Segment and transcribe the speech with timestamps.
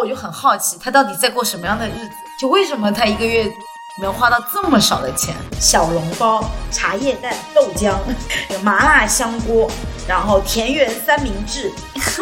[0.00, 2.10] 我就很好奇，他到底在过什么样的日子？
[2.40, 3.52] 就为什么他一个月
[4.00, 5.34] 能花到这么少的钱？
[5.60, 6.42] 小笼包、
[6.72, 7.94] 茶叶蛋、豆浆、
[8.64, 9.70] 麻辣香锅，
[10.08, 11.70] 然后田园三明治、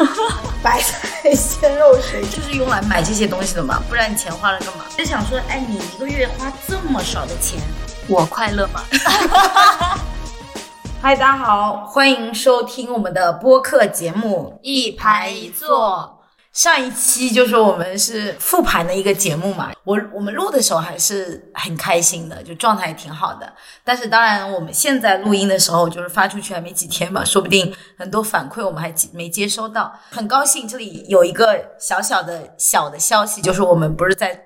[0.61, 3.81] 白菜鲜肉水，就是用来买这些东西的嘛？
[3.89, 4.85] 不然你钱花了干嘛？
[4.97, 7.61] 就想说，哎，你一个月花这么少的钱，
[8.09, 8.83] 我快乐吗？
[11.01, 16.18] 嗨，大家好，欢迎收听我们的播客节目一排一坐。
[16.59, 23.49] 上一期就是我们是复盘的一个节目嘛，我我们录的时候还是很开心的，就状态也挺好的。
[23.85, 29.97] 但是当然，我们现在录音的时候，就是发出去还没几天嘛，说不定很多反馈我们还没接收到。
[30.11, 34.37] 很高兴这里有一个小小的小的消息，就是我们不是在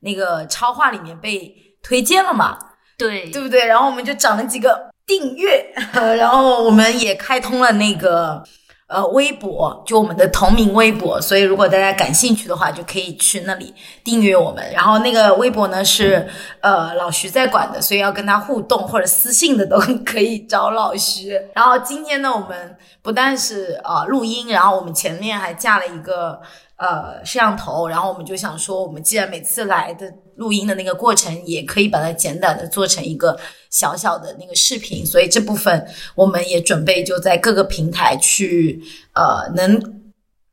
[0.00, 1.50] 那个超话里面被
[1.82, 2.58] 推荐了嘛？
[2.98, 3.64] 对，对不对？
[3.64, 5.72] 然后我们就涨了几个订阅，
[6.18, 8.44] 然后我们也开通了那个。
[8.92, 13.74] 呃，微博就我们的同名微博，所以如果大家感兴趣的话，就可以去那里
[14.04, 14.62] 订阅我们。
[14.72, 16.28] 然后那个微博呢是
[16.60, 21.30] 呃老徐在管的，所以要跟他互动或者私信的都可以找老徐。
[21.54, 26.40] 然后今天呢，我们不但是呃录音，然后我们前面还架了一个。
[26.82, 33.38] 呃，摄像头，然后我们就想说，我们既然每次来的录音的那个过程，也可以把它简短的做成一个
[33.70, 39.80] 小小的那个视频，所以这部分我们也准备就在各个平台去，呃，能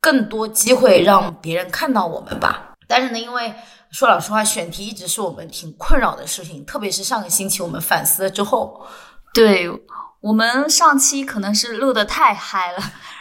[0.00, 2.74] 更多机会让别人看到我们吧。
[2.86, 3.52] 但是呢，因为
[3.90, 8.86] 说老实话，选题一直是我们挺困扰的事情，特别是上个星期我们反思了之后，
[9.34, 9.68] 对
[10.20, 12.78] 我们上期可能是录的太嗨了。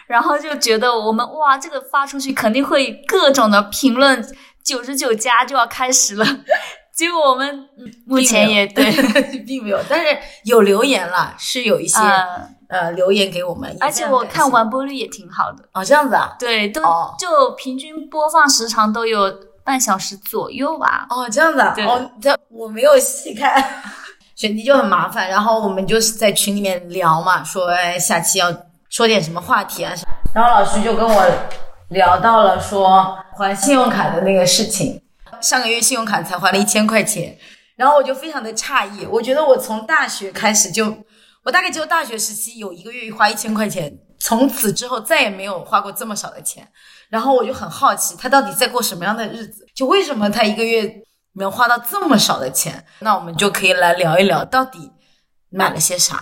[0.09, 4.25] 然后就觉得我们哇，这个发出去肯定会各种的评论，
[4.63, 6.25] 九十九加就要开始了。
[6.91, 7.69] 结果我们
[8.07, 8.91] 目前也对，
[9.45, 11.99] 并没有，但是有留言了，是有一些
[12.69, 13.77] 呃留言给我们。
[13.79, 16.35] 而且我看完播率也挺好的哦，这样子啊？
[16.39, 16.81] 对，都
[17.19, 19.31] 就平均播放时长都有
[19.63, 21.05] 半小时左右吧。
[21.11, 21.75] 哦，这样子啊？
[21.87, 23.63] 哦，这我没有细看，
[24.35, 25.29] 选题就很麻烦。
[25.29, 28.51] 然后我们就是在群里面聊嘛，说哎，下期要。
[28.89, 29.93] 说点什么话题啊？
[30.33, 31.31] 然后老师就跟我
[31.89, 35.01] 聊到了说还信用卡的那个事情。
[35.39, 37.37] 上个月信用卡才还了一千块钱，
[37.77, 39.05] 然后我就非常的诧异。
[39.05, 40.97] 我觉得我从大学开始就，
[41.43, 46.67] 我大概只有大学时期有一个月花一千块钱，从此之后再也没有花过这么少的钱。
[47.09, 49.65] 然后我就很好奇，他到底在过什么样的日子？
[49.73, 50.93] 就为什么他一个月
[51.33, 52.83] 能花到这么少的钱？
[52.99, 54.91] 那我们就可以来聊一聊，到底
[55.49, 56.21] 买了些啥。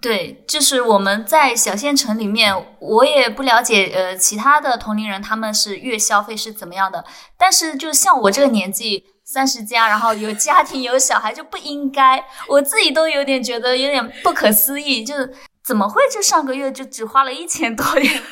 [0.00, 7.04] 对，就是我们在小县城里面，我也不了解，呃，其他的同龄人他们是月消费是怎么样的。
[7.36, 12.24] 但是，就像我这个年纪，三十加，然后有家庭有小孩，就不应该。
[12.46, 18.22] 我自己都有点觉得有点不可思议，就是怎么会就上个月就只花了一千多元？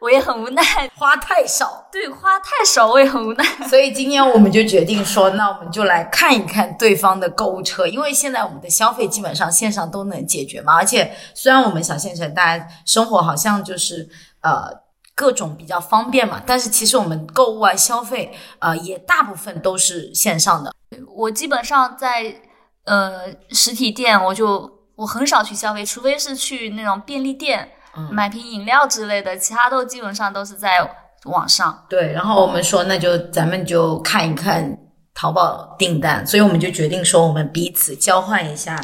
[0.00, 0.62] 我也很无奈，
[0.94, 3.44] 花太少，对，花太少，我也很无奈。
[3.68, 10.74] 所以今天我们就决定说，那我们就来看一看对方的购物车，因为现在我们的消费基本上线上都能解决嘛。
[10.74, 14.08] 而且虽然我们小县城大家生活好像就是
[14.42, 14.68] 呃
[15.14, 20.74] 各种比较方便嘛，但是其实我们购物啊消费呃也大部分都是线上的。
[21.14, 22.36] 我基本上在
[22.84, 27.70] 呃实体店，我就我很少去消费，除非是去那种便利店。
[28.10, 30.88] 买瓶饮料之类的，其他都基本上都是在
[31.24, 31.86] 网上。
[31.88, 34.78] 对，然后我们说，那就咱们就看一看
[35.14, 38.78] 淘宝订单，所以我们就决定说，我们彼此交换一下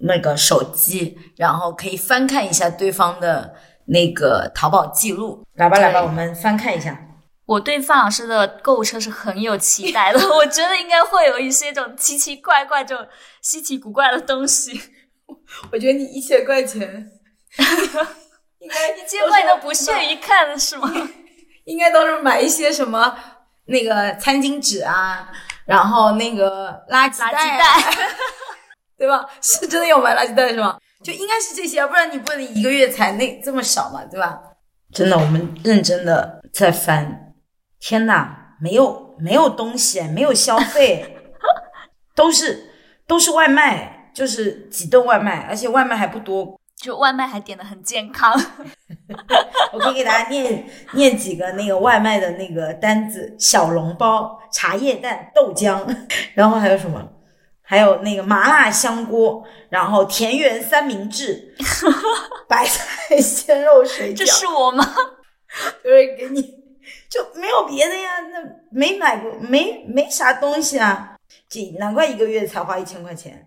[0.00, 3.54] 那个手机，然后可以翻看一下对方的
[3.86, 5.44] 那个淘宝记录。
[5.54, 7.08] 来吧，来吧，我们翻看一下。
[7.44, 13.06] 我对范老师的购物车是很有期待的， 我觉得应该会有一些这种奇奇怪怪、这种
[13.42, 14.80] 稀奇古怪的东西。
[15.70, 17.10] 我觉得你一千块钱。
[18.58, 20.90] 应该一千块都不屑于看是吗？
[21.64, 23.16] 应该都是买一些什么
[23.66, 25.28] 那个餐巾纸啊，
[25.66, 27.38] 然后那个垃圾袋，
[28.98, 29.24] 对吧？
[29.40, 30.78] 是真的有买垃圾袋是吗？
[31.04, 34.40] 就应该是这些，不然你不能一个月才那这么少嘛，对吧？
[34.92, 37.34] 真的，我们认真的在翻，
[37.80, 38.28] 天呐，
[38.60, 41.16] 没有没有东西，没有消费，
[42.14, 42.70] 都是
[43.06, 46.60] 都是外卖，就是几顿外卖，而且外卖还不多。
[46.82, 48.34] 就外卖还点的很健康，
[49.72, 55.86] 我可以给大家念念几个那个外卖的那个单子：小笼包、茶叶蛋、豆浆，
[56.34, 57.08] 然后还有什么？
[57.62, 61.54] 还有那个麻辣香锅，然后田园三明治，
[62.48, 64.18] 白菜鲜肉水饺。
[64.18, 64.84] 这是我吗？
[65.84, 66.42] 就是给你，
[67.08, 68.18] 就没有别的呀。
[68.32, 68.40] 那
[68.72, 71.16] 没买过，没没啥东西啊。
[71.48, 73.46] 这难怪一个月才花一千块钱。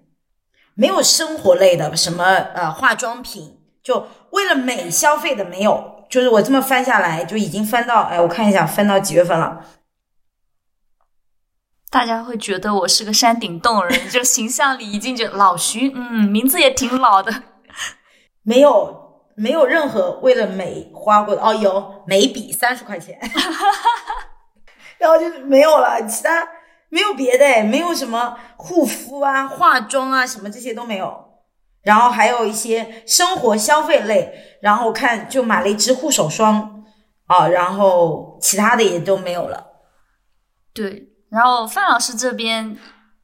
[0.76, 2.24] 没有生活类的，什么
[2.54, 5.94] 呃化妆品，就为了美消费的没有。
[6.08, 9.66] 就是我这么翻下来，就已经翻到，哎，我看一下，翻到几月份了？
[11.90, 17.34] 大家会觉得我是个山顶洞人， 就形象里已经觉得老徐，嗯，名字也挺老的。
[18.44, 23.20] 没有，没有任何为了美花过的哦，有眉笔三十块钱，
[25.00, 26.48] 然后就没有了，其他
[26.90, 31.24] 没有别的，没有什么护肤啊、化妆啊什么这些都没有。
[31.84, 36.84] 然后还有一些生活消费类，然后看就买了一支护手霜
[37.28, 39.68] 啊，然后其他的也都没有了。
[40.74, 42.76] 对，然后范老师这边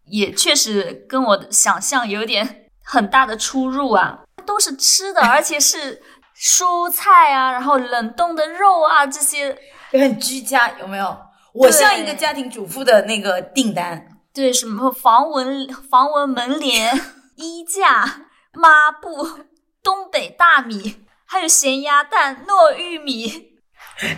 [0.05, 5.99] 也确实跟我的想象有点 很大的出入啊，都是吃的， 而且是
[6.37, 9.57] 蔬菜啊，然后冷冻的肉啊这些，
[9.91, 11.17] 也很居家，有没有？
[11.53, 16.99] 我像一个家庭主妇的那个订单，对，什么防蚊、防蚊门帘、
[17.35, 18.27] 衣架。
[18.53, 19.45] 抹布、
[19.81, 23.53] 东北大米，还有咸鸭蛋、糯玉米，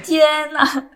[0.03, 0.87] 天呐，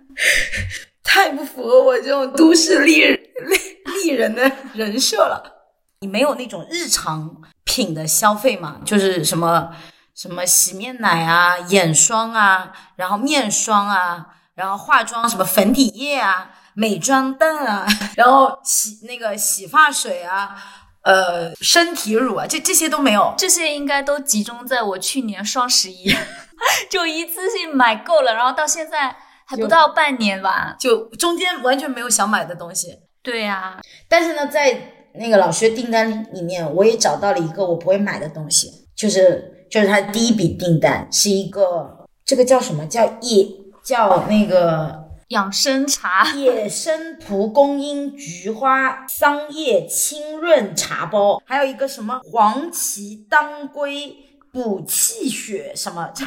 [1.05, 5.69] 太不符合我这种都市丽丽丽人的人设了。
[5.99, 8.81] 你没有那种日常品的消费吗？
[8.83, 9.69] 就是什么
[10.15, 14.25] 什么洗面奶啊、眼霜啊，然后面霜啊，
[14.57, 17.87] 然后化妆什么粉底液啊、美妆蛋啊，
[18.17, 20.57] 然后洗那个洗发水啊。
[21.03, 26.13] 呃，身体乳啊，这这些都没有，这些应该都集中在我去年双十一
[26.91, 29.15] 就一次性买够了，然后到现在
[29.45, 32.89] 还不到半年吧，就中间完全没有想买的东西。
[33.23, 43.47] 对呀，但是呢，在那个老薛订单里面，我也找到了一个我不会买的东西，就是就是他第一笔订单是一个这个叫什么叫叶
[43.87, 45.05] 叫那个。
[45.29, 54.15] 养生茶，野生蒲公英菊花桑叶清润茶包，还有一个什么黄芪当归
[54.53, 56.25] 补气血什么茶，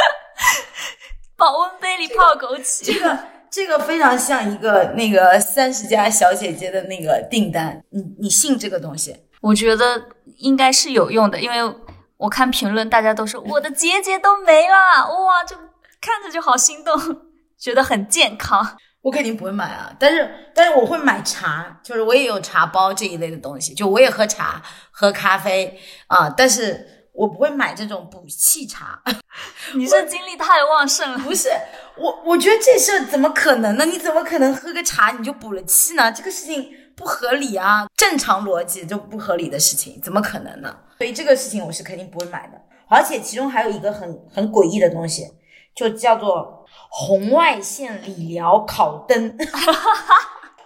[1.36, 2.86] 保温杯里泡枸杞。
[2.86, 3.18] 这个
[3.50, 9.14] 这个非常像一个那个三十家小姐姐的那个订单，你你信这个东西？
[9.42, 10.02] 我觉得
[10.38, 11.74] 应该是有用的，因为
[12.16, 15.54] 我看评论，大家都说我的结节都没了，哇，就
[16.00, 16.98] 看着就好心动。
[17.60, 19.94] 觉得很健康，我肯定不会买啊。
[19.98, 26.30] 但是，但是我会买茶，就是我也有茶包这一类的东西，就我也喝茶、喝咖啡啊。
[26.30, 29.02] 但是我不会买这种补气茶。
[29.76, 31.18] 你这精力太旺盛了。
[31.18, 31.50] 不是
[31.98, 33.84] 我，我觉得这事怎么可能呢？
[33.84, 36.10] 你怎么可能喝个茶你就补了气呢？
[36.10, 37.86] 这个事情不合理啊！
[37.94, 40.74] 正常逻辑就不合理的事情，怎么可能呢？
[40.96, 42.58] 所以这个事情我是肯定不会买的。
[42.88, 45.26] 而且其中还有一个很很诡异的东西，
[45.88, 46.58] 就叫做。
[46.92, 49.36] 红外线理疗烤灯，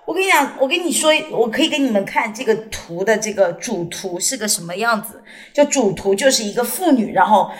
[0.07, 5.23] 我跟你讲，我跟你说，我可以给你们看这个图的这个主图是个什么样子。
[5.53, 7.51] 就主图就是一个妇女，然后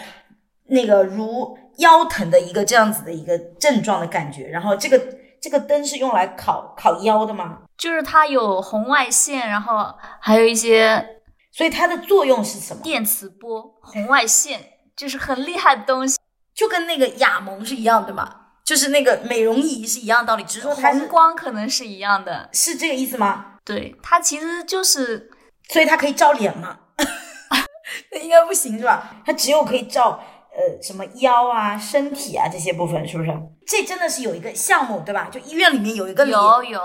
[0.69, 4.47] 那个如腰疼的一个这样子的一个症状的感觉。
[4.49, 4.99] 然后这个
[5.43, 7.59] 这个灯是用来烤烤腰的吗？
[7.77, 9.87] 就是它有红外线，然后
[10.21, 11.21] 还有一些，
[11.53, 12.83] 所以它的作用是什么？
[12.83, 14.61] 电磁波、红外线，
[14.97, 16.19] 就是很厉害的东西，
[16.55, 18.41] 就跟那个雅萌是一样对吗。
[18.65, 23.57] 就是那个美容仪是一样道理，只是说红光可能是一样的，是这个意思吗？
[23.63, 25.31] 对，它其实就是，
[25.69, 26.79] 所以它可以照脸吗？
[28.11, 29.17] 那应该不行是吧？
[29.27, 30.19] 它只有可以照
[30.51, 33.31] 呃什么腰啊、身体啊这些部分，是不是？
[33.67, 35.29] 这真的是有一个项目对吧？
[35.31, 36.81] 就医院里面有一个有有，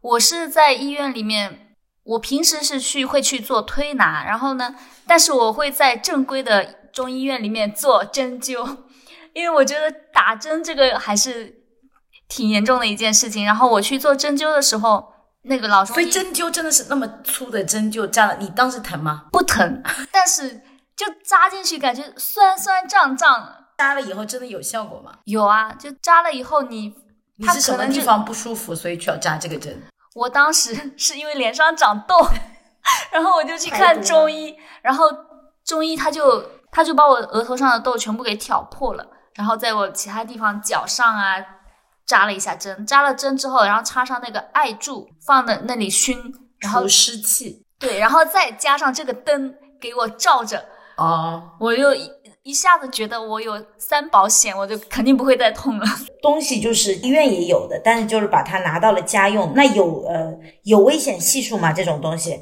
[0.00, 4.74] 我是在医院里面，我平时是去会去做推拿，然后呢，
[5.06, 8.78] 但是我会在正规的中医院里面做针灸。
[9.34, 11.62] 因为我觉得打针这个还是
[12.28, 13.44] 挺严重的一件事情。
[13.44, 19.26] 然后我去做针灸的时候，那个老中医，所以针灸真的是那么粗的针就扎了，你当时疼吗？
[19.30, 20.62] 不疼，但是
[20.96, 23.54] 就扎进去感觉酸酸胀胀。
[23.76, 25.12] 扎了以后真的有效果吗？
[25.24, 26.92] 有啊，就扎了以后你，
[27.36, 29.80] 你是什么地方不舒服，所以需要扎这个针？
[30.16, 32.16] 我当时是因为脸上长痘，
[33.12, 35.06] 然后我就去看中医，然后
[35.64, 39.06] 中医他就他就把我额头上的痘全部给挑破了。
[39.34, 41.36] 然后在我其他地方脚上啊
[42.04, 46.18] 扎了一下针，扎了针之后，然后插上那个艾柱放在那里熏，
[46.58, 47.64] 然后湿气。
[47.78, 50.64] 对，然后再加上这个灯给我照着，
[50.96, 52.10] 哦，我又一
[52.42, 55.86] 一下子觉得我有三保险，我就肯定不会再痛了。
[56.20, 60.34] 东西就是医院也有的，但是就是把它拿到了家用，那有呃
[60.64, 61.72] 有危险系数吗？
[61.72, 62.36] 这种东西？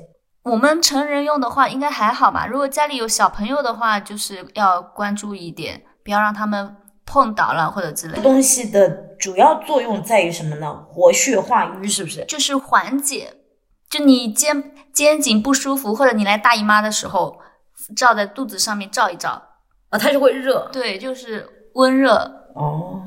[0.50, 2.46] 我们成人用的话应该还好吧？
[2.46, 6.76] 如果家里有小朋友的话，就是要关注一点，不要让他们。
[7.08, 10.84] 碰倒了或者之类东西的主要作用在于什么呢？
[10.88, 12.24] 活血化瘀，是不是？
[12.24, 13.32] 就是缓解，
[13.88, 17.38] 就你肩肩颈不舒服，或者你来大姨妈的时候，
[17.94, 19.40] 照在肚子上面照一照
[19.90, 20.68] 啊，它就会热。
[20.72, 22.12] 对，就是温热。
[22.56, 23.02] 哦，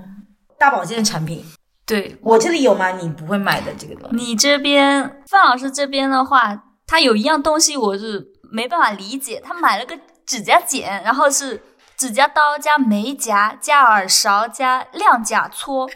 [0.58, 1.44] 大保健产品。
[1.86, 2.92] 对我这里有吗？
[2.92, 4.16] 你不会买的这个东西。
[4.16, 11.62] 你这边范老师这边的话，他有一样东西我是没办法理解，他买了个指甲剪，然后是
[11.96, 15.88] 指甲刀加眉夹加耳勺加亮甲搓，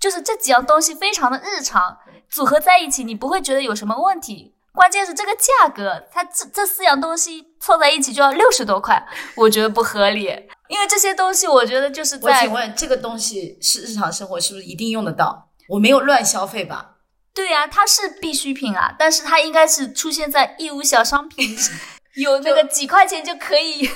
[0.00, 1.98] 就是这几样东西非常的日常，
[2.30, 4.54] 组合在一起你不会觉得有什么问题。
[4.72, 10.24] 关键是这个价格，它这这四样东西凑在一起就要六十多块，我觉得不合理。
[10.68, 15.50] 因为这些东西，我觉得就是在我请问，这个东西是日常生活是不是一定用得到？
[15.68, 16.91] 我没有乱消费吧？
[17.34, 21.56] 对呀、它是必需品啊，但是它应该是出现在义乌小商品，
[22.16, 23.88] 有那个几块钱就可以。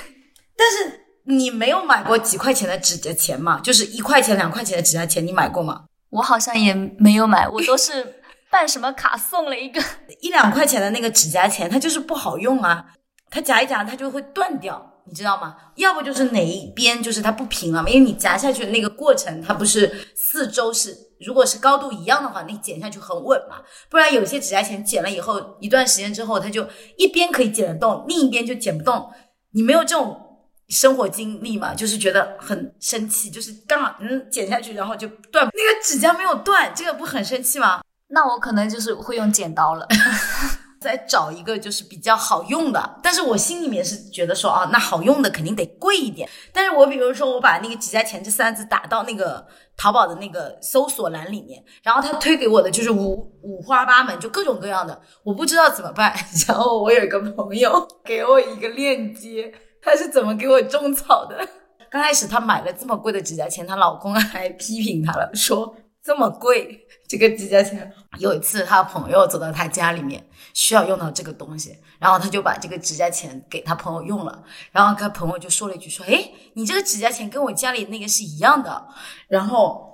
[0.55, 3.59] 但是你没有买过几块钱的指甲钳吗？
[3.63, 5.83] 就是一块钱、两块钱的指甲钳，你买过吗？
[6.09, 9.83] 我好像也没有买，我都是办什么卡送了一个。
[10.21, 12.83] 一两块钱的那个指甲钳，它就是不好用啊，
[13.29, 15.55] 它夹一夹它就会断掉，你知道吗？
[15.75, 23.57] 要不就是哪一边就是它不平了嘛，因为你夹下去的那个过程，它不是四周是，如果是高度一样的话，你剪下去很稳嘛，
[23.89, 29.11] 不然有些指甲钳剪了以后，一段时间之后，它就一边可以剪得动，另一边就剪不动，
[29.51, 30.23] 你没有这种。
[30.69, 37.79] 生活经历嘛，就是觉得很生气，就是刚好嗯剪下去，然后就断，那个指甲没有断，这个不很生气吗？
[38.09, 39.87] 那我可能就是会用剪刀了。
[40.79, 46.29] 再找一个就是比较好用的，但是我心里面是觉得说啊，那好用的肯定得贵一点。
[46.53, 56.13] 但是我比如说我把那个指甲钳这三字打到那个淘宝的那个搜索栏里面，然后他推给我的就是五五花八门，就各种各样的，我不知道怎么办。
[56.47, 61.47] 然后我有一个朋友给我一个链接，他是怎么给我种草的？
[61.89, 65.73] 刚开始她买了这么贵的指甲钳，她老公还批评她了，说
[66.07, 67.91] 这么贵这个指甲钳。
[68.17, 78.87] 有一次他朋友走到他家里面，需要用到这个东西，然后他就把这个指甲钳给他朋友用了，然后他朋友就说了一句说，诶，你这个指甲钳跟我家里那个是一样的，
[79.27, 79.86] 然后。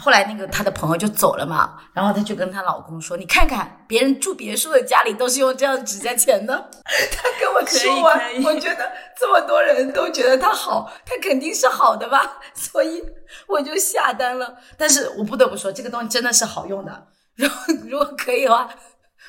[0.00, 6.54] 后来那个她的朋友就走了嘛，然后她就跟她老公说：“你看看，别人住别墅的家里都是用这样的指甲钳的。
[7.12, 8.02] ”她跟我说
[8.44, 13.02] 我觉得这么多人都觉得它好，它肯定是好的吧， 所以
[13.46, 14.56] 我就下单了。
[14.78, 17.08] 但是我不得不说，这个东西真的是好用的。
[17.36, 17.56] 如果
[17.88, 18.68] 如果可以的话，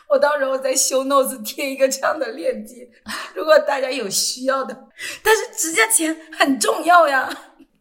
[0.10, 2.88] 我到时候在修 notes 贴一个这样的链接，
[3.34, 4.88] 如果大家有需要的。
[5.24, 7.30] 但是指甲钳很重要呀。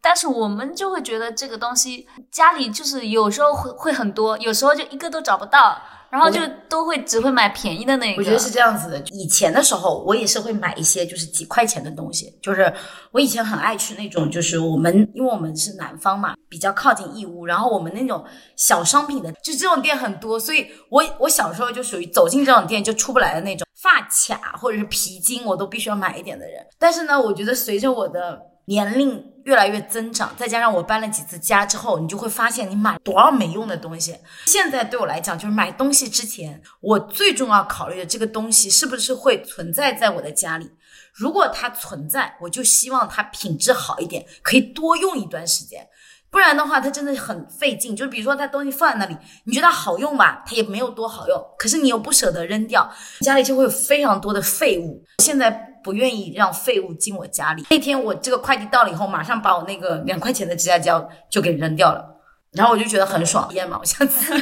[0.02, 5.80] 但是我们就会觉得这个东西家里就是有时候会会很多，有时候就一个都找不到，
[6.10, 8.20] 然后就都会只会买便宜的那个。
[8.20, 9.00] 我觉得是这样子的。
[9.12, 12.36] 以前的时候，我也是会买一些就是几块钱的东西。
[12.42, 12.70] 就是
[13.12, 18.24] 我以前很爱去那种，就是我们因为我们是南方嘛，比较靠近义乌，然后我们那种
[18.56, 23.66] 小商品的，就这种店很多，所以我我小时候就属于走进这种店就出不来的那种。
[23.80, 26.64] 发卡或者是皮筋，我都必须要买一点的人。
[26.78, 34.16] 但是呢，我觉得随着我的年龄越来越增长，再加上我搬了几次家之后，你就会发现你买多少没用的东西。
[34.46, 40.70] 现在对我来讲，就是买东西之前，我最重要考虑的这个东西是不是会存在在我的家里。
[41.12, 45.88] 如果它存在，我就希望它品质好一点，可以多用一段时间。
[46.30, 47.94] 不然的话，它真的很费劲。
[47.94, 49.14] 就比如说，它东西放在那里，
[49.44, 52.90] 你觉得好用吧，它也没有多好用，可是你又不舍得扔掉，
[53.20, 55.04] 家里就会有非常多的废物。
[55.18, 55.50] 现在
[55.82, 57.64] 不愿意让废物进我家里。
[57.70, 62.16] 那天我这个快递到了以后，马上把我那个两块钱的指甲胶就给扔掉了，
[62.52, 63.48] 然后我就觉得很爽。
[63.48, 64.34] 体验嘛，我下次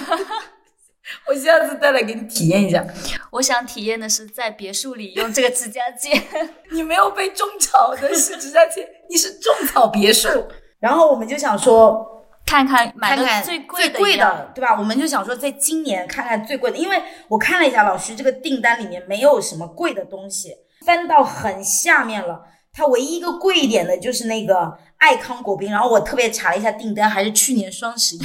[1.26, 2.84] 我下次再来给你体验一下。
[3.32, 6.22] 我想体验的是在别墅里用这个指甲剪。
[6.70, 10.28] 你没有被种草的是指甲剪，你是种草别墅。
[10.78, 14.78] 然后我们就想说，看看买的最贵的，对吧？
[14.78, 22.42] 我们就想说，在今年看看最贵的，因为我看了一下老徐这个订单里面没有什么贵的东西，翻到很下面了。
[22.72, 28.20] 它唯一一个贵一点的就是那个爱康果冰，然后我特别查了一下订单，还是去年双十一，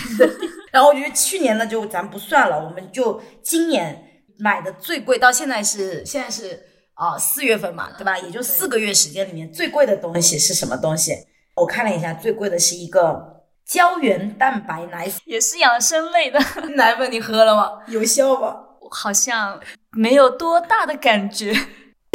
[0.72, 8.16] 然后我觉得去年的就咱不算了，我们就今年买的最贵，到现在是现在是啊四、月份嘛，对吧？
[8.20, 11.12] 也就四个月时间里面最贵的东西是什么东西？
[11.56, 15.20] 我看了一下，最贵的是一个胶原蛋白奶粉。
[15.26, 16.40] 也是养生类的，
[16.78, 17.80] 奶粉你喝了吗？
[17.88, 18.56] 有效吗？
[18.92, 19.60] 好像
[19.94, 21.52] 没有多大的感觉。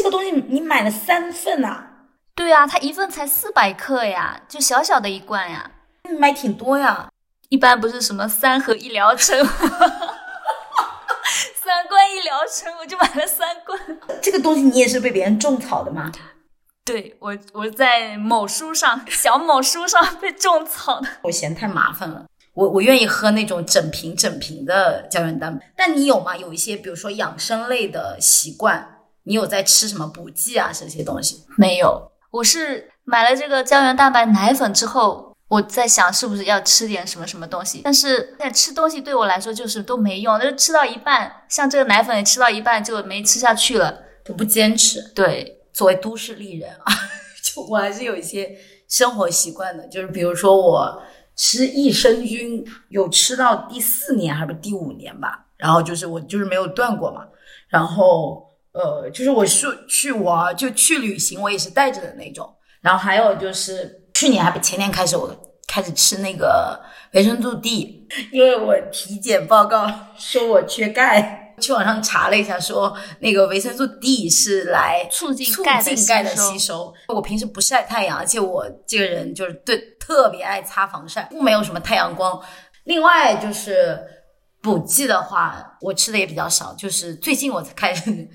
[0.00, 1.84] 这个东西你买了三份呐、
[2.34, 5.70] 对啊，它一份才四百克呀，就小小的一罐呀。
[6.08, 7.10] 你买挺多呀。
[7.50, 9.52] 一般不是什么三盒一疗程， 三
[11.86, 13.78] 罐一疗程，我就买了三罐。
[14.22, 16.10] 这个东西你也是被别人种草的吗？
[16.86, 21.08] 对我，我在某书上，小某书上被种草的。
[21.24, 22.24] 我嫌太麻烦了。
[22.54, 26.34] 我我愿意喝那种整瓶整瓶的胶原蛋白，但你有吗？
[26.34, 31.44] 有一些比如说养生类的习惯，你有在吃什么补剂啊这些东西？
[31.56, 45.02] 没有，我是买了这个胶原蛋白奶粉之后，我在想是不是要吃点什么什么东西，但是在吃东西对我来说就是都没用，就吃到一半，像这个奶粉吃到一半就没吃下去了，我不坚持。
[45.14, 46.92] 对，作为都市丽人啊，
[47.42, 48.56] 就我还是有一些
[48.88, 51.02] 生活习惯的，就是比如说我
[51.34, 57.26] 吃益生菌，有吃到第四年还是第五年吧，然后就是我就是没有断过嘛，
[57.68, 62.48] 然后呃，就是我去去玩就去旅行，我也是带着的那种，
[62.80, 65.34] 然后还有就是去年还不前年开始我
[65.66, 66.80] 开始吃那个
[67.12, 76.94] 维生素 D，因为我体检报告说我缺钙，去网上查了一下，说那个维生素 D 是来促进促钙的进钙的吸收吸收。
[77.08, 82.40] 我平时不晒太阳，而且我这个人就是对特别爱擦防晒，不没有什么太阳光。
[82.84, 83.98] 另外就是
[84.62, 88.28] 补剂的话，我吃的也比较少，就是最近我才开始。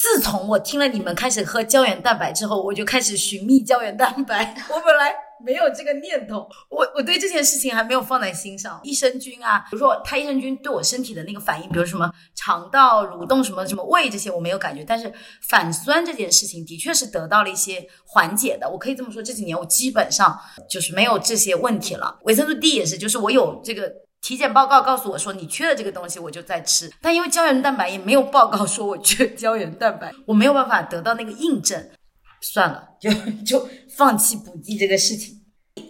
[0.00, 4.56] 自从我听了你们开始喝胶原蛋白之后，我就开始寻觅胶原蛋白。
[4.72, 5.14] 我本来
[5.44, 8.80] 没有这个念头，我我对这件事情还没有放在心上。
[8.82, 18.66] 益生菌啊，比如说它益生菌对我身体的那个反应，比如什么肠道蠕动、什么什么胃这些我没有感觉，但是反酸这件事情的确是得到了一些缓解的。
[18.70, 20.34] 我可以这么说，这几年我基本上
[20.66, 22.18] 就是没有这些问题了。
[22.22, 23.92] 维生素 D 也是，就是我有这个。
[24.22, 26.90] 体检报告告诉我说你缺了这个东西，我就在吃。
[27.00, 31.90] 但因为胶原蛋白也没有报告说我缺胶原蛋白，我没有办法得到那个印证，
[32.40, 33.10] 算了，就
[33.44, 35.36] 就放弃补剂这个事情。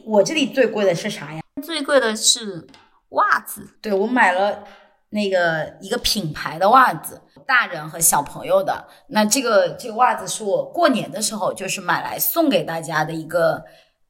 [0.06, 1.40] 我这里最贵的是啥呀？
[1.62, 2.66] 最贵的是
[3.10, 4.64] 袜子，对我买了
[5.10, 8.87] 那个一个品牌的袜子，大人和小朋友的。
[9.08, 13.64] 那这个这个袜子是我过年的时候就是买来送给大家的一个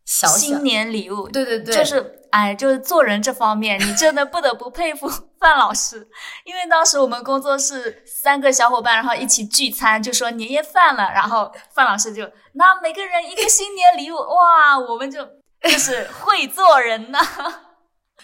[0.05, 5.09] 小小新年礼物，对对对，就是哎，就是做人这方面，你真的不得不佩服
[5.39, 6.09] 范老师，
[6.45, 15.27] 因为当时我们工作室三个小伙伴，然后一起聚餐，就说年夜饭了，然后范老师就那每个人一个新年礼物，哇，我们就
[15.63, 17.19] 就是会做人呐。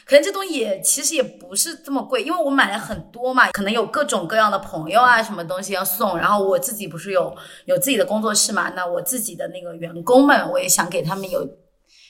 [0.04, 6.16] 可能这东西也其实也不是这么贵，因为我买了很多嘛，可能有各种各样的朋友啊，什么东西要送。
[6.16, 11.44] 然后我自己不是有有自己的工作室嘛，那我自己的那个员工们，我也想给他们有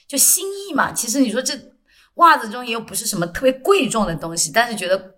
[0.07, 0.91] 就心意嘛。
[0.91, 1.55] 其实你说这
[2.17, 5.15] 袜子中也又不是什么特别贵重的东西，但是觉得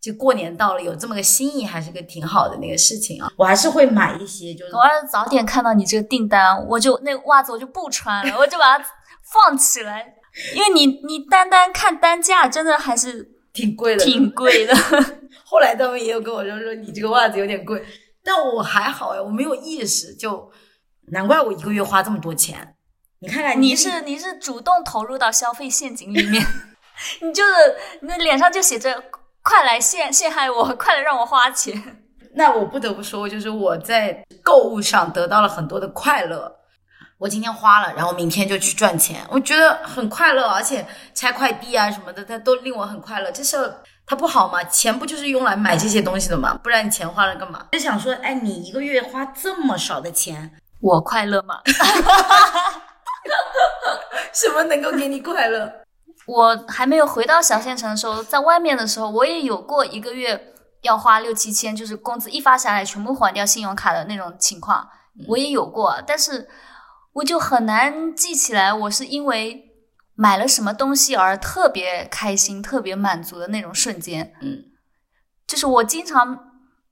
[0.00, 3.30] 就过年到了，有这么个心意，还是个挺好的那个事情啊。
[3.36, 8.84] 我还是会买一些，就是我要是早点看到你这个订单，我就那袜子我就不穿了，我就把它
[9.32, 10.14] 放起来。
[10.54, 14.74] 因为你你单单看单价，真的还是挺贵的，挺贵的。
[15.44, 17.84] 后来他们也有跟我说说你这个袜子有点贵，
[18.24, 20.50] 但我还好呀，我没有意识，就
[21.08, 22.74] 难怪我一个月花这么多钱。
[23.22, 26.44] 你看看你是你是主动投入到消费陷阱里面，
[27.22, 27.52] 你就是
[28.00, 29.00] 你的脸上就写着
[29.42, 31.80] “快来陷陷害我，快来让我花钱”。
[32.34, 36.52] 那我不得不说，就是我在购物上得到了很多的快乐。
[37.18, 43.30] 我今天花了，然后明天就去赚钱，我觉得很快乐，而且拆快递啊什么的，它都令我很快乐。
[43.30, 44.64] 这事儿它不好吗？
[44.64, 46.58] 钱不就是用来买这些东西的吗？
[46.60, 47.66] 不然你钱花了干嘛？
[47.70, 51.60] 就想说，哎，你一个月花这么少的钱，我快乐吗？
[54.32, 55.72] 什么能够给你快乐？
[56.26, 64.88] 我还没有回到小县城的时候，在外面的时候，我也有过一个月要花六七千，就是工资一发下来全部还掉信用卡的那种情况，
[65.28, 66.48] 我也有过，但是。
[67.16, 69.70] 我就很难记起来，我是因为
[70.14, 74.32] 买了什么东西而特别开心、特别满足的那种瞬间。
[74.40, 74.64] 嗯，
[75.46, 76.38] 就是我经常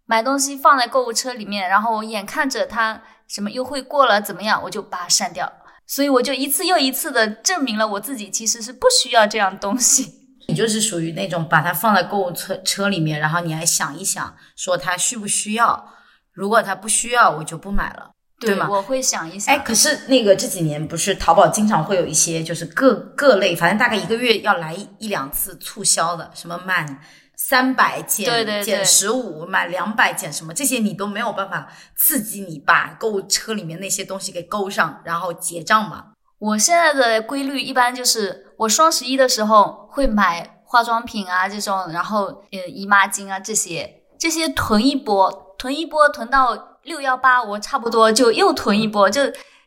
[0.05, 5.51] 买东西放在购物车里面，然后眼看着它什么优惠过了怎么样，我就把它删掉。
[5.91, 10.15] 所以我就一次又一次的证明了我自己其实是不需要这样东西。
[10.47, 15.93] 你就是属于那种把它放在购物车车里面，然后你还想一想，说它需不需要？
[16.33, 18.13] 如果它不需要，我就不买了。
[18.39, 18.69] 对吗？
[18.71, 19.53] 我会想一想。
[19.53, 27.01] 哎，可是那个这几年不是淘宝经常会有一些就是各各类，反正大概一个月要来一两次促销的，什么满
[27.49, 36.13] 三百减减十五，满两百减什么，这些你都没有办法刺激你把购物车里面那些东西给勾上，然后结账嘛。
[36.39, 46.67] 我现在的规律一般就是我双十一的时候会买化妆品啊这种，然后呃姨妈巾啊这些，这些囤一波，囤一波囤到。
[46.83, 49.21] 六幺八，我差不多就又囤一波，就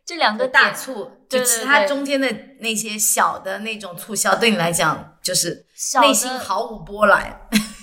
[0.04, 2.28] 这两个大促，就其他中间的
[2.60, 5.65] 那些小的那种促销，对你来讲就是
[6.02, 7.39] 内心毫无波澜。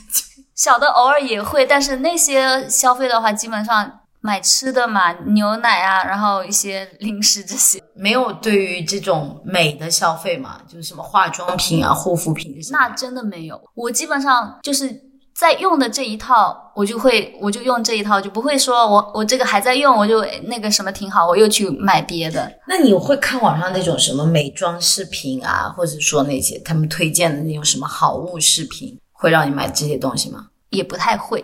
[0.54, 13.60] 小的偶尔也会，但是那些消费的话，基本上买吃的嘛，牛奶啊，然后一些零食这些，没有对于这种美的消费嘛，就是什么化妆品啊、护肤品这些，那真的没有。
[13.74, 15.09] 我基本上就是。
[15.40, 22.52] 在用的这一套，我就会我就用这一套，就不会说我我这个还在用，我就那个什么挺好，我又去买别的。
[22.68, 30.48] 那你会看网上那种什么美妆视频啊，或者说那些他们推荐的那种什么好物视频，会让你买这些东西吗？
[30.68, 31.42] 也不太会，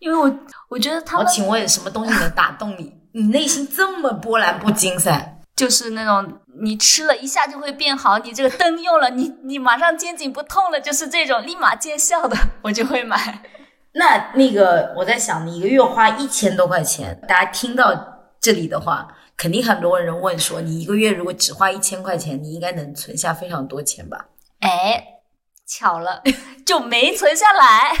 [0.00, 0.28] 因为我
[0.68, 2.92] 我觉得他们我请问什么东西能打动你？
[3.12, 5.34] 你内心这么波澜不惊噻？
[5.54, 13.42] 就是那种你吃了一下就会变好，你这个灯用了，你你马上肩颈不痛了，就是这种立马见效的，我就会买。
[13.92, 17.94] 那那个我在想，你一个月花一千多块钱，大家听到
[18.40, 24.26] 这里的话，肯定很多人问说，你一个月如果只花一千块钱，你应该能存下非常多钱吧？
[24.60, 25.02] 哎，
[25.66, 26.22] 巧了，
[26.66, 27.92] 就没存下来。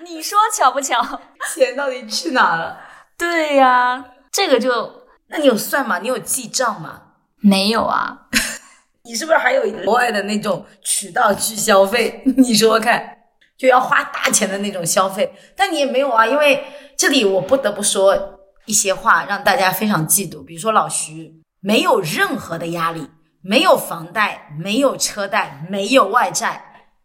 [0.00, 1.02] 你说巧不巧？
[1.54, 2.78] 钱到底去哪了？
[3.16, 5.98] 对呀，这个就那你有算吗？
[5.98, 7.02] 你有记账吗？
[7.40, 8.28] 没有啊。
[9.04, 12.22] 你是不是还有国外的那种渠道去消费？
[12.36, 13.18] 你说说看，
[13.56, 16.26] 就要花大钱的那种消费，但你也没有啊。
[16.26, 16.62] 因为
[16.96, 20.44] 这里我不得不说一些话，让大家非常嫉妒。
[20.44, 23.08] 比如说老徐没有任何的压力，
[23.40, 26.62] 没有房贷，没有车贷，没有外债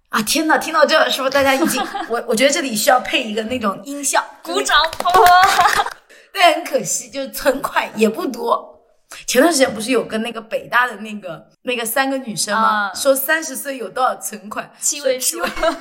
[0.09, 0.21] 啊！
[0.23, 4.77] 天呐，听到这是不是大家已经 我我觉得这里需要配一个那种音效，鼓掌！
[6.33, 8.72] 但很可惜，就是存款也不多。
[9.25, 12.89] 前段时间不是有跟那个北大的那个那个三个女生吗？
[12.89, 14.71] 啊说三十岁有多少存款？
[14.79, 15.39] 七位数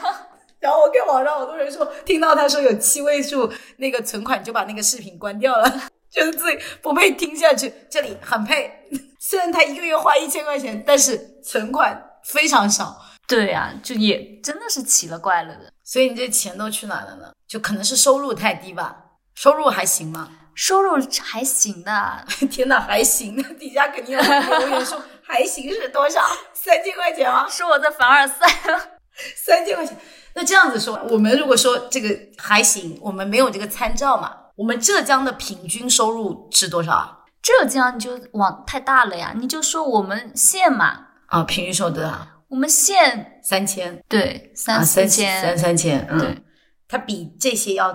[0.60, 5.68] 然后我跟网上好多人说，听到他说有七位数那个存款，就把那个视频关掉了，
[6.08, 7.72] 觉得自己不配听下去。
[7.90, 8.70] 这里很配，
[9.18, 13.02] 虽然他一个月花一千块钱，但是存款非常少。
[13.26, 15.72] 对呀、就也真的是奇了怪了的。
[15.82, 17.32] 所以你这钱都去哪了呢？
[17.48, 18.96] 就可能是收入太低吧？
[19.34, 20.28] 收入还行吗？
[20.54, 23.54] 收入还行的， 天哪，还行的！
[23.54, 26.20] 底下肯定有人留言说还行是多少？
[26.52, 27.48] 三千块钱吗？
[27.48, 28.46] 说我在凡尔赛。
[29.36, 29.96] 三千块钱。
[30.34, 34.34] 那这样子说，我们如果说这个还行，我们没有这个参照嘛？
[34.56, 37.18] 我们浙江的平均收入是多少啊？
[37.42, 42.26] 浙江你就往太大了呀，你就说我们县嘛，啊，平均收入多少？
[42.48, 46.06] 我们县三千对三三千，三三千。
[46.10, 46.42] 嗯，对，
[46.86, 47.92] 它比这些要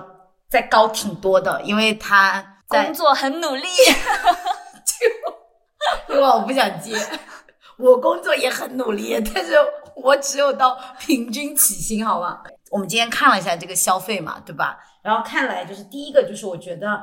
[0.48, 3.68] 再高挺多的，因为他在工作很努力。
[4.86, 6.96] 就因为我不想接，
[7.76, 9.54] 我工作也很努力，但是
[9.94, 12.40] 我只有到平均起薪，好吗？
[12.70, 14.78] 我们今天看了一下这个消费嘛，对吧？
[15.02, 17.00] 然后看来就是第一个就是我觉得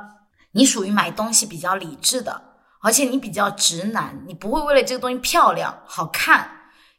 [0.52, 2.42] 你属于买东西比较理智的，
[2.82, 6.50] 而且你比较直男，你不会为了这个东西漂亮好看，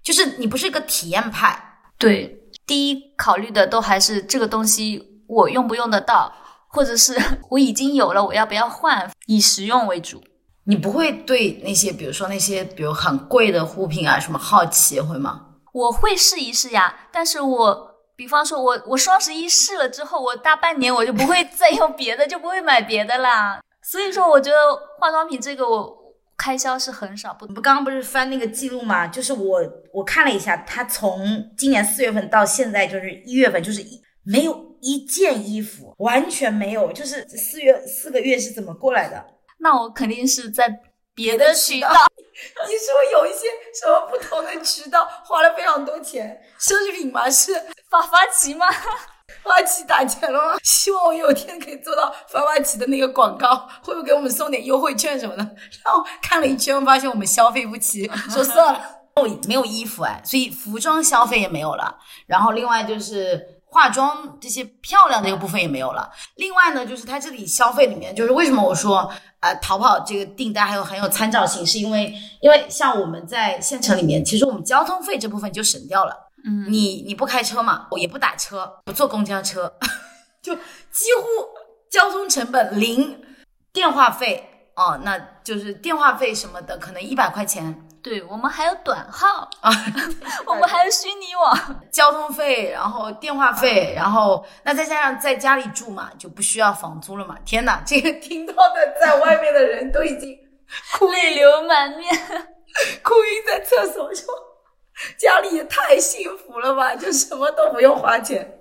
[0.02, 1.80] 就是你不是一个体验派。
[1.98, 6.34] 对，第一考虑的都还是这个东西我用不用得到，
[6.70, 7.18] 或者是
[7.50, 10.24] 我已经有了，我要不要换，以实用为主。
[10.66, 15.46] 你不会对那些，比如说那些，比如很贵的护品啊，什么好奇会吗？
[15.74, 23.62] 我会试一试呀，但是我比方说我我双十一试了之后，我大半年我就不会再用别的，就不会买别的啦。
[23.82, 24.58] 所以说，我觉得
[25.00, 25.96] 化妆品这个我
[26.36, 29.08] 开销是很少，不不刚刚不是翻那个记录吗？
[29.08, 29.62] 就是我
[29.94, 39.26] 我看了一下，他从今年四月份到现在就是一月份，就是一没有一件衣服，完全没有，就是四月四个月是怎么过来的？
[39.60, 40.68] 那我肯定是在
[41.14, 41.90] 别别的的渠道。
[42.68, 46.40] 你是不是有一些什么不同的渠道花了非常多钱？
[46.60, 47.28] 奢侈品吗？
[47.30, 47.54] 是
[47.90, 48.68] 法发奇吗？
[49.44, 50.58] 发起打钱了吗？
[50.64, 55.44] 希望我有天可以做到发发起的那个广告，会不会给我们送点优惠券什么的？
[55.84, 58.82] 然后看了一圈，发现我们消费不起， 说算了，
[59.16, 61.98] 没有没有衣服哎，所以服装消费也没有了。
[62.28, 66.10] 然后另外就是化妆这些漂亮的一个部分也没有了。
[66.36, 76.16] 另外呢，就是它这里消费里面，就是为什么我说呃淘宝这个订单还有很有参照性，是因为因为像我们在县城里面，其实我们交通费这部分就省掉了。
[76.46, 79.74] 嗯，你你不开车嘛，我也不打车，不坐公交车，
[80.42, 81.28] 就几乎
[81.92, 83.22] 交通成本零，
[83.74, 89.72] 电话费哦，那就是电话费什么的，可能一百块钱对我们还有短号， 啊，
[90.46, 91.84] 我们还有虚拟网。
[91.92, 97.38] 交通费，然后电话费，然后那再加上在家里住嘛，就不需要房租了嘛。
[97.44, 100.38] 天哪，这个听到的在外面的人都已经
[100.94, 102.16] 哭泪流满面。
[103.04, 104.34] 哭晕在厕所说，
[105.18, 108.58] 家里也太幸福了吧，就什么都不用花钱，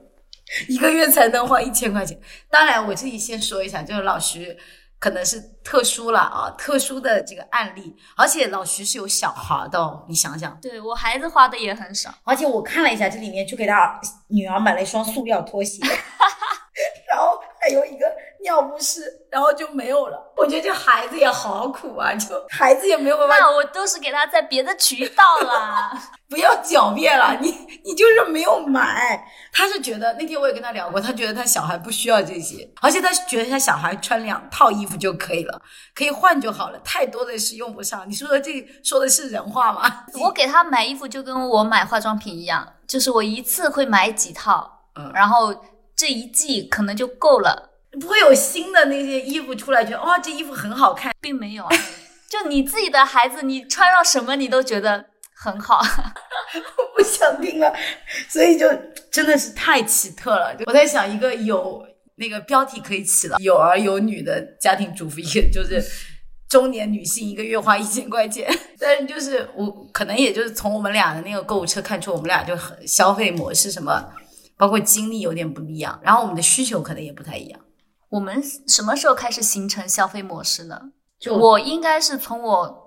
[0.68, 2.18] 一个月才能花一千块钱。
[2.50, 4.58] 当然，我这里先说一下，就是老徐
[4.98, 10.58] 可能是特殊了啊，特殊的这个案例，而且老徐是有小孩的哦，你想想。
[10.60, 15.80] 对我孩子花的也很少，而且我看了一下，这里面就给他女儿买了一双塑料拖鞋，
[17.08, 18.06] 然后还有一个
[18.46, 20.32] 尿不湿，然然后就没有了。
[20.34, 23.36] 我觉得这孩子也好苦啊，就孩子也没有办法。
[23.38, 25.92] 那我都是给他在别的渠道啦。
[26.26, 27.50] 不要狡辩了，你
[27.84, 29.30] 你就是没有买。
[29.52, 35.60] 他是觉得那天我也跟他聊过，他觉得他小孩不需要这些，而且他觉得他小孩穿两套衣服就可以了，
[35.94, 38.08] 可以换就好了，太多的是用不上。
[38.08, 40.06] 你说的这说的是人话吗？
[40.22, 45.54] 我给他买衣服就跟我买化妆品一样，就是我一次会买几套，嗯，然后
[45.94, 47.74] 这一季可能就够了。
[48.00, 51.76] 不会有新的那些衣服出来，觉得哇，这衣服很好看，并没有啊。
[52.28, 55.80] 就你自己的孩子，你穿上什么你都觉得很好。
[55.80, 57.72] 我不想听了，
[58.28, 58.68] 所以就
[59.10, 60.54] 真的是太奇特了。
[60.66, 65.80] 我在想一个有那个标题可以起了，有儿有女的家庭主妇，一个就是
[66.48, 68.52] 中年女性，一个月花一千块钱。
[68.78, 74.12] 但是就是我可能也就是从我们俩的那个购物车看出，我们俩就很消费模式什么，
[74.56, 77.60] 包括经历有点不一样，然后我们的需求可能也不太一样。
[78.08, 80.80] 我们什么时候开始形成消费模式呢？
[81.18, 82.82] 就我应该是从我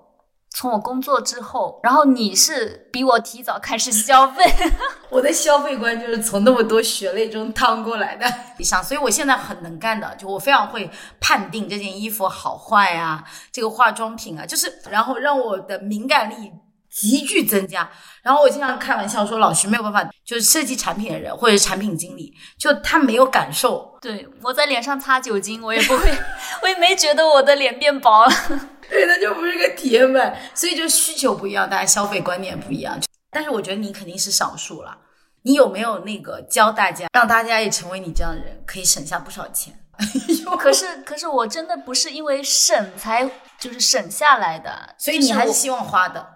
[0.50, 4.44] 从我工作之后，然后你是比我提早开始消费。
[5.10, 8.26] 我的消费观就是从那么多血泪中趟过来的。
[8.58, 16.52] 你想，所以我现在很能干的，就我非常会判定这件衣服好坏啊，这个化妆品啊，就是然后让我的敏感力。
[16.90, 17.88] 急剧增加，
[18.22, 23.96] 然后我经常开玩笑说，老徐没有办法，就是设计产品的人或者产品经理，就他没有感受。
[24.00, 26.10] 对我在脸上擦酒精，我也不会，
[26.62, 28.32] 我也没觉得我的脸变薄了。
[28.90, 32.98] 对，那就不是个铁粉，所以就需求不一样，大家消费观念不一样。
[33.30, 34.98] 但是我觉得你肯定是少数了。
[35.42, 39.72] 你有没有那个教大家，让大家也成为你这样的人，可以省下不少钱？
[40.58, 46.26] 可是，可是我真的不是因为省才就是省下来的，所以你还是希望花的。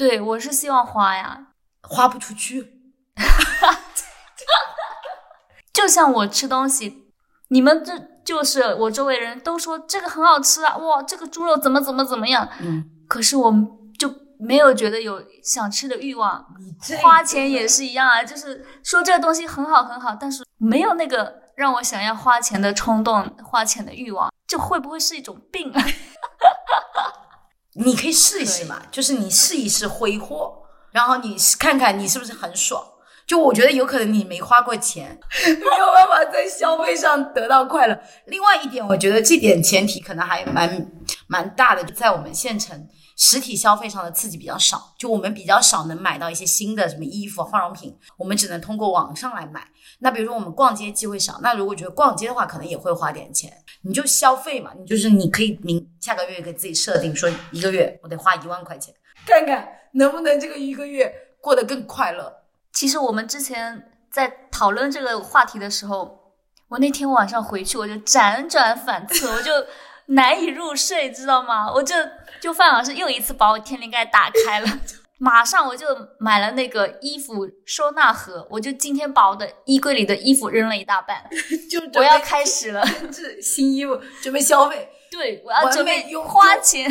[0.00, 1.48] 对，我是希望花呀，
[1.82, 2.80] 花不出去。
[5.74, 7.12] 就像我吃东西，
[7.48, 7.92] 你们这
[8.24, 12.48] 就是我周围人都说这个很好吃啊，哇，这个猪肉怎么怎么怎么样。
[12.62, 13.52] 嗯，可是我
[13.98, 16.46] 就没有觉得有想吃的欲望。
[17.02, 25.84] 花钱也是一样啊，就是说这个东西很好很好，但是没有那个让我想要花钱的冲动、花钱的欲望，这会不会是一种病啊？
[27.74, 32.84] 你可以试一试嘛，就是你试一试挥霍，然后你看看你是不是很爽。
[33.26, 37.96] 就我觉得有可能你没花过钱， 没有办法在消费上得到快乐。
[38.26, 40.90] 另外一点，我觉得这点前提可能还蛮
[41.28, 42.88] 蛮大的，在我们县城
[43.22, 49.68] 实体消费上的刺激比较少，就我们比较少能买到一些新的什么衣服、化妆品，我们只能通过网上来买。
[49.98, 53.52] 那比如说我们逛街机会少，那如果觉得逛街的话，可能也会花点钱。
[53.82, 58.94] 你就消费嘛，你就是你可以明下个月给自己设定说一个月我得花一万块钱，
[59.26, 62.34] 看看能不能这个一个月过得更快乐。
[62.72, 66.18] 其实我们之前在讨论这个话题的时候，
[66.68, 69.52] 我那天晚上回去我就辗转反侧，我就
[70.06, 71.70] 难以入睡，知道吗？
[71.70, 71.94] 我就
[72.40, 74.66] 就范老师又一次把我天灵盖打开了。
[75.22, 75.86] 马上我就
[76.18, 81.22] 买了那个衣服收纳盒，我就今天把我的衣柜里的衣服扔了一大半，
[81.70, 86.90] 就我要开始了， 这新衣服准备消费，对，我要准备花钱，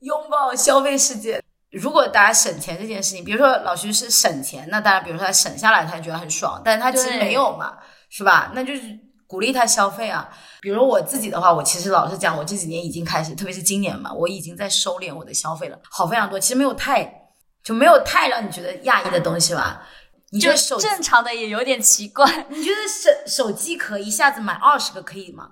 [0.00, 1.42] 拥抱消费世界。
[1.70, 7.78] 如果大家省钱这件事情，比如说老徐是省钱，那当然，比如说他省下来，他觉得很爽，但是他其实没有嘛，
[8.10, 8.52] 是吧？
[8.54, 8.82] 那就是
[9.32, 10.28] 鼓励他消费啊。
[10.60, 16.38] 比如我自己的话，我其实老实讲，我这几年已经开始，特别是今年嘛，我已经在收敛我的消费了，好非常多。
[16.38, 17.20] 其实没有太。
[17.64, 19.86] 就没有太让你觉得讶异的东西吧？
[20.32, 22.26] 你觉得手正常的也有点奇怪。
[22.48, 23.10] 你觉得手
[23.44, 25.48] 手机壳一下子买二十个可以吗？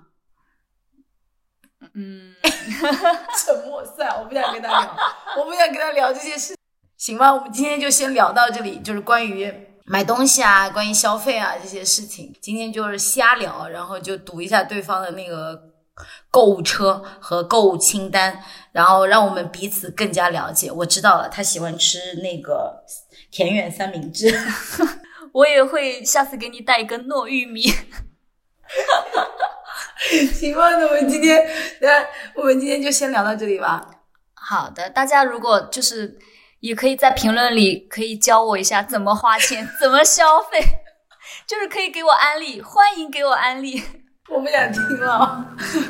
[1.93, 4.97] 嗯， 沉默算，我不想跟他聊，
[5.37, 6.53] 我不想跟他聊这些事，
[6.97, 7.33] 行吧？
[7.33, 15.69] 我们今天就先聊到这里，就是关于买东西啊，关于消费啊这些事情，今天就是瞎聊，然后就读一下对方的那个。
[16.31, 18.41] 购物车和购物清单，
[18.71, 20.71] 然后让我们彼此更加了解。
[20.71, 22.83] 我知道了，他喜欢吃那个
[23.29, 24.35] 田园三明治，
[25.31, 27.61] 我也会下次给你带一根糯玉米。
[30.33, 31.47] 行吧，那我们今天，
[31.81, 33.87] 那我们今天就先聊到这里吧。
[34.33, 36.17] 好的，大家如果就是
[36.61, 40.59] 也可以在评论里可以教我一下怎么花钱， 怎么消费，
[41.47, 43.81] 就是可以给我安利，欢迎给我安利。
[44.29, 45.43] 我不想听了，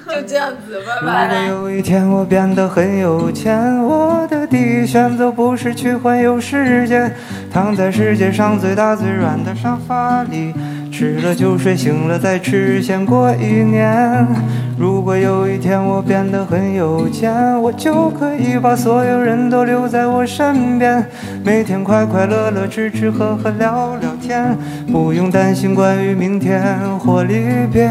[0.07, 1.47] 就这样子，拜拜。
[1.47, 7.13] 如果有一天我变得很有钱，我的第一选择不是去环游世界，
[7.51, 10.53] 躺在世界上最大最软的沙发里。
[10.91, 14.27] 吃了就睡，醒了再吃，先过一年。
[14.81, 21.05] 如果有一天我变得很有钱，我就可以把所有人都留在我身边，
[21.45, 24.57] 每天快快乐乐吃吃喝喝聊聊天，
[24.91, 26.63] 不用担心关于明天
[26.97, 27.87] 或离别。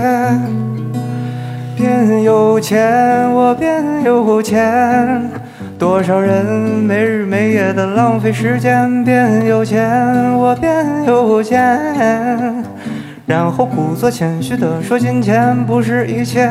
[1.76, 5.31] 变有钱，我变有钱。
[5.79, 12.64] 多少人没日没夜的浪费时间，变有钱，我变有钱。
[13.30, 16.50] 然后故作谦虚地说金钱不是一切。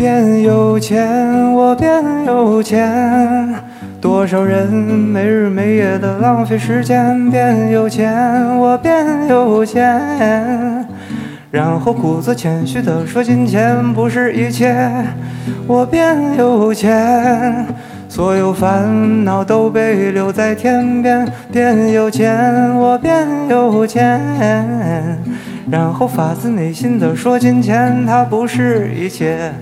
[0.00, 3.54] 变有钱，我变有钱。
[4.00, 7.30] 多少人没日没夜的浪费时间？
[7.30, 8.10] 变有钱，
[8.56, 10.88] 我变有钱。
[11.50, 14.74] 然后故作谦虚的说金钱不是一切。
[15.66, 17.66] 我变有钱，
[18.08, 21.30] 所有烦恼都被留在天边。
[21.52, 24.18] 变有钱，我变有钱。
[25.70, 29.52] 然后发自内心的说金钱它不是一切。